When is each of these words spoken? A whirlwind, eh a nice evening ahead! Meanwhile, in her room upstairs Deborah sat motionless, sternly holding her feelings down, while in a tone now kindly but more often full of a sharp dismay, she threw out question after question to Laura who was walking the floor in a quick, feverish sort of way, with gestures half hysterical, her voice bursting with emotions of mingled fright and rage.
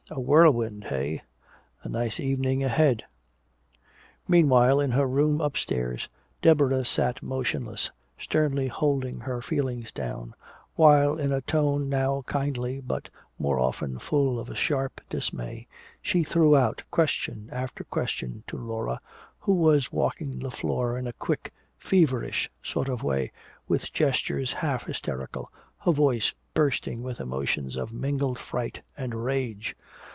A 0.09 0.19
whirlwind, 0.19 0.87
eh 0.89 1.19
a 1.83 1.87
nice 1.87 2.19
evening 2.19 2.65
ahead! 2.65 3.05
Meanwhile, 4.27 4.81
in 4.81 4.91
her 4.91 5.07
room 5.07 5.39
upstairs 5.39 6.09
Deborah 6.41 6.83
sat 6.83 7.23
motionless, 7.23 7.91
sternly 8.19 8.67
holding 8.67 9.21
her 9.21 9.41
feelings 9.41 9.89
down, 9.93 10.33
while 10.75 11.17
in 11.17 11.31
a 11.31 11.39
tone 11.39 11.87
now 11.87 12.23
kindly 12.23 12.81
but 12.81 13.09
more 13.39 13.57
often 13.57 13.99
full 13.99 14.37
of 14.37 14.49
a 14.49 14.55
sharp 14.55 14.99
dismay, 15.09 15.65
she 16.01 16.25
threw 16.25 16.57
out 16.57 16.83
question 16.91 17.47
after 17.49 17.85
question 17.85 18.43
to 18.47 18.57
Laura 18.57 18.99
who 19.39 19.53
was 19.53 19.93
walking 19.93 20.39
the 20.39 20.51
floor 20.51 20.97
in 20.97 21.07
a 21.07 21.13
quick, 21.13 21.53
feverish 21.77 22.51
sort 22.61 22.89
of 22.89 23.01
way, 23.01 23.31
with 23.69 23.93
gestures 23.93 24.51
half 24.51 24.85
hysterical, 24.87 25.49
her 25.85 25.91
voice 25.93 26.33
bursting 26.53 27.01
with 27.01 27.21
emotions 27.21 27.77
of 27.77 27.93
mingled 27.93 28.37
fright 28.37 28.81
and 28.97 29.15
rage. 29.15 29.73